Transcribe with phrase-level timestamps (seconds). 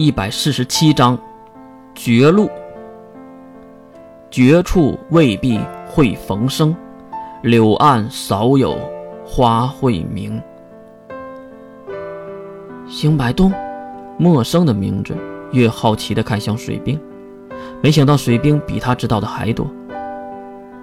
[0.00, 1.18] 一百四十七章
[1.94, 2.48] 绝路。
[4.30, 6.74] 绝处未必会逢生，
[7.42, 8.78] 柳岸少有
[9.26, 10.40] 花会明。
[12.88, 13.52] 邢白东，
[14.16, 15.14] 陌生的名字，
[15.52, 16.98] 越好奇的看向水兵，
[17.82, 19.66] 没想到水兵比他知道的还多。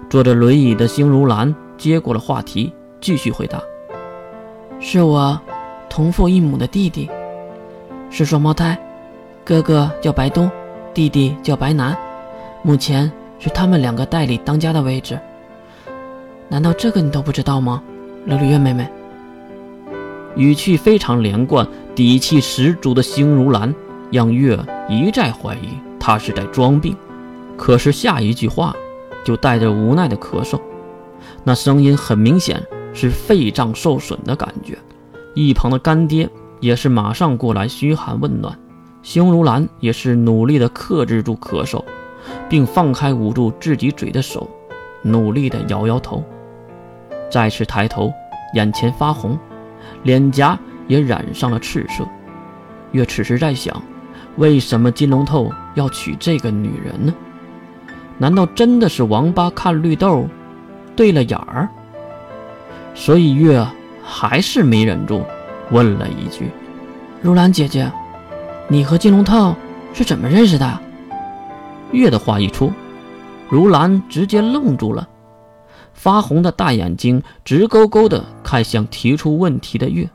[0.08, 3.60] 坐着轮椅的星如兰接过了话题，继续回答
[4.78, 5.40] ：“是我
[5.90, 7.10] 同父异母的弟弟，
[8.10, 8.78] 是双胞胎。”
[9.48, 10.50] 哥哥叫白东，
[10.92, 11.96] 弟弟叫白南，
[12.62, 15.18] 目前是他们两个代理当家的位置。
[16.50, 17.82] 难道这个你都不知道吗，
[18.26, 18.86] 琉璃月妹妹？
[20.36, 23.74] 语气非常连贯、底气十足的星如兰，
[24.12, 24.54] 让月
[24.86, 26.94] 一再怀疑他是在装病。
[27.56, 28.76] 可是下一句话
[29.24, 30.60] 就带着无奈的咳嗽，
[31.42, 34.76] 那声音很明显是肺脏受损的感觉。
[35.34, 36.28] 一旁的干爹
[36.60, 38.54] 也是马上过来嘘寒问暖。
[39.08, 41.82] 星如兰也是努力的克制住咳嗽，
[42.46, 44.46] 并放开捂住自己嘴的手，
[45.00, 46.22] 努力的摇摇头。
[47.30, 48.12] 再次抬头，
[48.52, 49.38] 眼前发红，
[50.02, 52.06] 脸颊也染上了赤色。
[52.92, 53.82] 月此时在想，
[54.36, 57.14] 为什么金龙头要娶这个女人呢？
[58.18, 60.26] 难道真的是王八看绿豆，
[60.94, 61.66] 对了眼儿？
[62.94, 63.66] 所以月
[64.04, 65.24] 还是没忍住，
[65.70, 66.50] 问了一句
[67.22, 67.90] ：“如兰姐姐。”
[68.70, 69.56] 你和金龙套
[69.94, 70.78] 是怎么认识的？
[71.90, 72.70] 月的话一出，
[73.48, 75.08] 如兰直接愣住了，
[75.94, 80.10] 发红的大眼睛直勾勾地看向提出问题的月，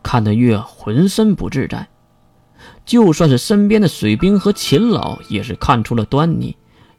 [0.00, 1.88] 看得月浑身不自在。
[2.84, 6.56] 就算是身边的水兵和秦老也是看出了端倪，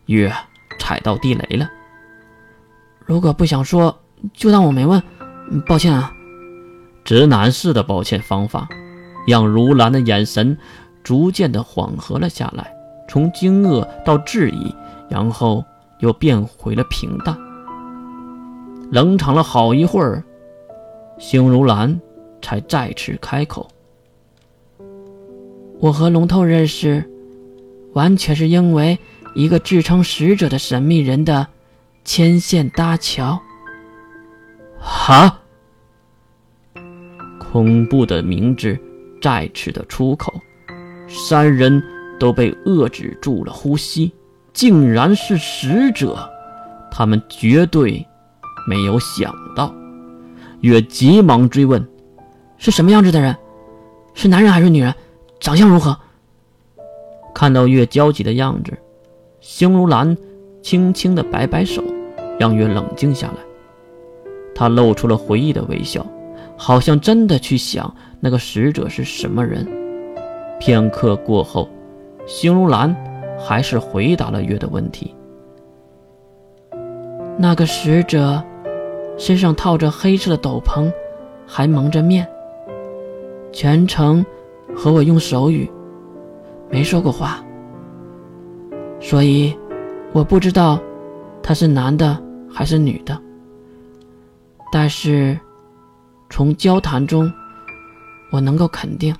[0.08, 0.34] 月
[0.80, 1.70] 踩到地雷了。
[3.06, 3.98] 如果不想说，
[4.34, 5.02] 就当我没问，
[5.66, 6.12] 抱歉啊。
[7.06, 8.68] 直男式的抱歉方法，
[9.26, 10.58] 让如兰的眼神。
[11.04, 12.74] 逐渐的缓和了下来，
[13.08, 14.74] 从惊愕到质疑，
[15.10, 15.64] 然后
[16.00, 17.38] 又变回了平淡。
[18.92, 20.24] 冷场了好一会儿，
[21.18, 22.00] 星如兰
[22.42, 23.68] 才再次开口
[25.80, 27.10] ：“我和龙头认识，
[27.94, 28.98] 完全是因为
[29.36, 31.48] 一个自称使者的神秘人的
[32.04, 33.40] 牵线搭桥。”
[34.82, 35.40] 哈！
[37.40, 38.78] 恐怖的名字
[39.22, 40.34] 再次的出口。
[41.10, 41.82] 三人
[42.20, 44.12] 都被遏制住了呼吸，
[44.54, 46.18] 竟然是使者，
[46.92, 48.06] 他们绝对
[48.68, 49.74] 没有想到。
[50.62, 51.86] 月急忙追问
[52.58, 53.36] ：“是什么样子的人？
[54.14, 54.94] 是男人还是女人？
[55.40, 55.98] 长相如何？”
[57.34, 58.78] 看到月焦急的样子，
[59.40, 60.18] 星如兰
[60.62, 61.82] 轻轻的摆摆手，
[62.38, 63.36] 让月冷静下来。
[64.54, 66.06] 他露出了回忆的微笑，
[66.58, 69.66] 好像真的去想那个使者是什么人。
[70.60, 71.70] 片刻过后，
[72.28, 72.94] 邢如兰
[73.40, 75.16] 还是回答了月的问题。
[77.38, 78.44] 那个使者
[79.18, 80.92] 身上套着黑色的斗篷，
[81.48, 82.28] 还蒙着面，
[83.54, 84.26] 全程
[84.76, 85.70] 和我用手语，
[86.70, 87.42] 没说过话，
[89.00, 89.58] 所以
[90.12, 90.78] 我不知道
[91.42, 92.22] 他是男的
[92.54, 93.18] 还是女的。
[94.72, 95.40] 但是
[96.30, 97.32] 从交谈中，
[98.32, 99.16] 我能够肯定。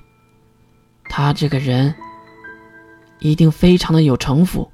[1.10, 1.92] 他这个人
[3.18, 4.70] 一定非常的有城府。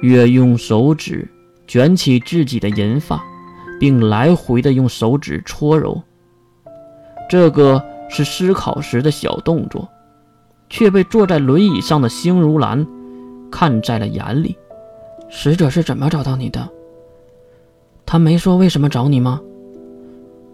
[0.00, 1.28] 月用手指
[1.66, 3.22] 卷起自己的银发，
[3.80, 6.00] 并来回的用手指搓揉。
[7.28, 9.86] 这个是思考时的小动作，
[10.70, 12.86] 却被坐在轮椅上的星如兰
[13.50, 14.56] 看在了眼里。
[15.28, 16.68] 使者是怎么找到你的？
[18.06, 19.40] 他没说为什么找你吗？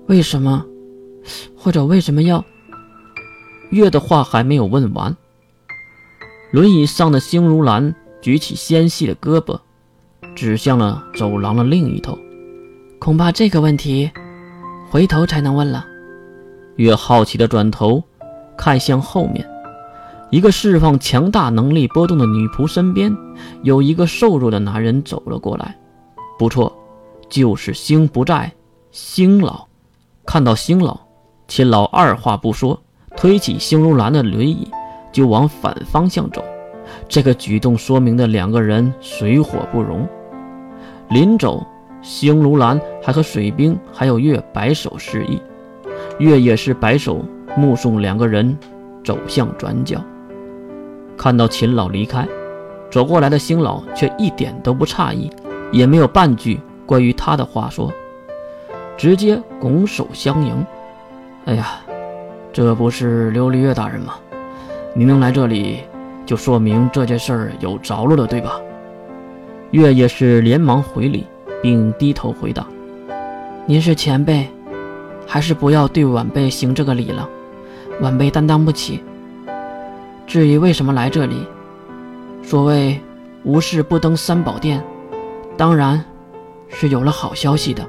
[0.06, 0.64] 为什么？
[1.56, 2.44] 或者为什么要？
[3.70, 5.16] 月的话还没有问完，
[6.52, 9.58] 轮椅上的星如兰举起纤细的胳膊，
[10.34, 12.16] 指向了走廊的另一头。
[12.98, 14.10] 恐怕这个问题，
[14.88, 15.84] 回头才能问了。
[16.76, 18.02] 月好奇的转头
[18.56, 19.46] 看向后面，
[20.30, 23.14] 一个释放强大能力波动的女仆身边，
[23.62, 25.76] 有一个瘦弱的男人走了过来。
[26.38, 26.74] 不错，
[27.28, 28.52] 就是星不在，
[28.92, 29.66] 星老。
[30.24, 31.00] 看到星老，
[31.48, 32.80] 秦老二话不说。
[33.16, 34.70] 推起星如兰的轮椅，
[35.10, 36.44] 就往反方向走。
[37.08, 40.06] 这个举动说明的两个人水火不容。
[41.08, 41.64] 临走，
[42.02, 45.40] 星如兰还和水兵还有月摆手示意，
[46.18, 47.24] 月也是摆手
[47.56, 48.56] 目送两个人
[49.02, 50.00] 走向转角。
[51.16, 52.28] 看到秦老离开，
[52.90, 55.30] 走过来的星老却一点都不诧异，
[55.72, 57.90] 也没有半句关于他的话说，
[58.96, 60.66] 直接拱手相迎。
[61.46, 61.80] 哎呀！
[62.56, 64.14] 这不是琉璃月大人吗？
[64.94, 65.80] 你能来这里，
[66.24, 68.58] 就说明这件事儿有着落了，对吧？
[69.72, 71.26] 月也是连忙回礼，
[71.62, 72.66] 并低头回答
[73.68, 74.48] ：“您是前辈，
[75.26, 77.28] 还是不要对晚辈行这个礼了，
[78.00, 79.04] 晚辈担当不起。
[80.26, 81.46] 至于为什么来这里，
[82.42, 82.98] 所谓
[83.44, 84.82] 无事不登三宝殿，
[85.58, 86.02] 当然
[86.68, 87.86] 是有了好消息的。”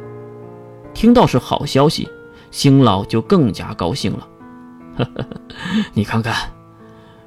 [0.93, 2.05] 听到是好消息，
[2.51, 4.27] 星老就更加高兴了。
[4.97, 5.27] 呵呵呵，
[5.93, 6.35] 你看看，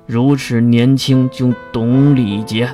[0.07, 2.69] 如此年轻就懂礼节。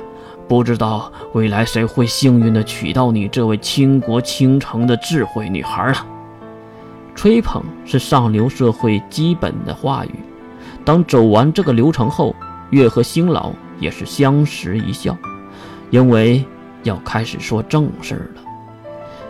[0.47, 5.97] 不知道未来谁会幸运的娶到你这位倾国倾城的智慧女孩呢？
[7.13, 10.11] 吹捧是上流社会基本的话语。
[10.85, 12.33] 当走完这个流程后，
[12.69, 15.17] 月和星老也是相视一笑，
[15.89, 16.45] 因为
[16.83, 18.41] 要开始说正事儿了。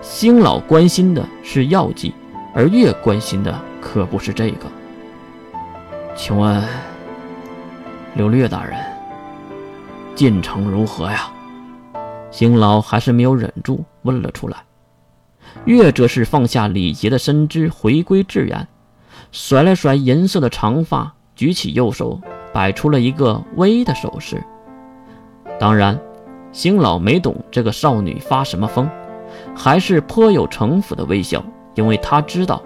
[0.03, 2.13] 星老关心的是药剂，
[2.53, 4.67] 而月关心的可不是这个。
[6.17, 6.63] 请问，
[8.15, 8.75] 刘略大人？
[10.15, 11.31] 进程如何呀？
[12.31, 14.57] 邢老还是没有忍住问了出来。
[15.65, 18.67] 月则是放下礼节的身姿，回归自然，
[19.31, 22.19] 甩了甩银色的长发，举起右手，
[22.51, 24.43] 摆出了一个微的手势。
[25.59, 25.97] 当然，
[26.51, 28.89] 邢老没懂这个少女发什么疯，
[29.55, 32.59] 还是颇有城府的微笑，因为他知道，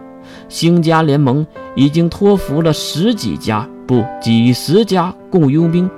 [0.49, 1.45] 星家联盟
[1.75, 5.89] 已经托付了十几家，不几十家雇佣兵。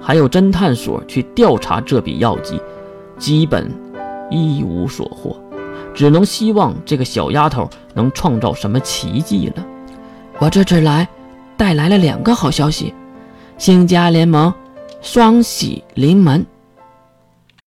[0.00, 2.60] 还有侦探所去调查这笔药剂，
[3.18, 3.70] 基本
[4.30, 5.38] 一无所获，
[5.92, 9.66] 只能希望这个小丫头能创造什么奇迹了。
[10.38, 11.06] 我这次来，
[11.56, 12.94] 带来了两个好消息，
[13.58, 14.52] 星家联盟
[15.02, 16.46] 双喜临门。